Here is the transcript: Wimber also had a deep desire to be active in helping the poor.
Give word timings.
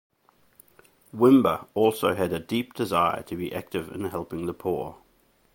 Wimber 1.13 1.67
also 1.75 2.15
had 2.15 2.33
a 2.33 2.39
deep 2.39 2.73
desire 2.73 3.21
to 3.21 3.35
be 3.35 3.53
active 3.53 3.91
in 3.91 4.05
helping 4.05 4.47
the 4.47 4.53
poor. 4.55 4.97